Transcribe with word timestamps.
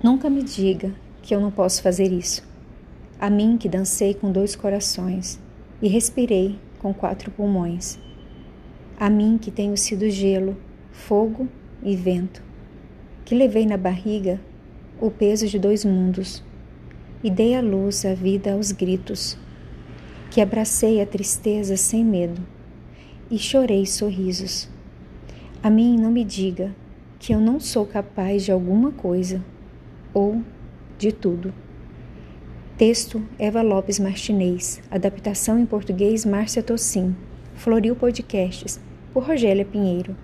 Nunca 0.00 0.30
me 0.30 0.44
diga 0.44 0.94
que 1.20 1.34
eu 1.34 1.40
não 1.40 1.50
posso 1.50 1.82
fazer 1.82 2.12
isso. 2.12 2.46
A 3.18 3.28
mim 3.28 3.56
que 3.58 3.68
dancei 3.68 4.14
com 4.14 4.30
dois 4.30 4.54
corações 4.54 5.40
e 5.82 5.88
respirei 5.88 6.56
com 6.78 6.94
quatro 6.94 7.32
pulmões. 7.32 7.98
A 8.96 9.10
mim 9.10 9.36
que 9.36 9.50
tenho 9.50 9.76
sido 9.76 10.08
gelo, 10.08 10.56
fogo 10.92 11.48
e 11.82 11.96
vento, 11.96 12.40
que 13.24 13.34
levei 13.34 13.66
na 13.66 13.76
barriga 13.76 14.40
o 15.00 15.10
peso 15.10 15.48
de 15.48 15.58
dois 15.58 15.84
mundos 15.84 16.44
e 17.20 17.28
dei 17.28 17.56
à 17.56 17.60
luz 17.60 18.04
a 18.04 18.14
vida 18.14 18.52
aos 18.52 18.70
gritos, 18.70 19.36
que 20.30 20.40
abracei 20.40 21.02
a 21.02 21.06
tristeza 21.06 21.76
sem 21.76 22.04
medo 22.04 22.40
e 23.28 23.36
chorei 23.36 23.84
sorrisos. 23.84 24.68
A 25.60 25.68
mim 25.68 25.98
não 25.98 26.12
me 26.12 26.22
diga 26.22 26.72
que 27.18 27.34
eu 27.34 27.40
não 27.40 27.58
sou 27.58 27.84
capaz 27.84 28.44
de 28.44 28.52
alguma 28.52 28.92
coisa 28.92 29.42
ou 30.12 30.42
de 30.98 31.12
tudo. 31.12 31.52
Texto 32.76 33.22
Eva 33.38 33.62
Lopes 33.62 33.98
Martinez. 33.98 34.80
Adaptação 34.90 35.58
em 35.58 35.66
português 35.66 36.24
Márcia 36.24 36.62
Tossim. 36.62 37.14
Floril 37.56 37.96
Podcasts, 37.96 38.80
por 39.12 39.24
Rogélia 39.24 39.64
Pinheiro. 39.64 40.14